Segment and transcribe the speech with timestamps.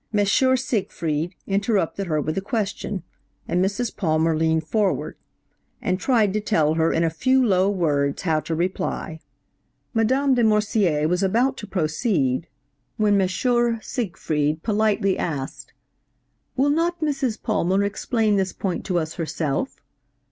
[0.15, 3.03] Siegfried interrupted her with a question,
[3.47, 3.95] and Mrs.
[3.95, 5.15] Palmer leaned forward,
[5.79, 9.19] and tried to tell her in a few low words how to reply.
[9.93, 12.47] Madame de Morsier was about to proceed,
[12.97, 13.27] when M.
[13.79, 15.71] Siegfried politely asked,
[16.55, 17.39] 'Will not Mrs.
[17.39, 19.83] Palmer explain this point to us herself?'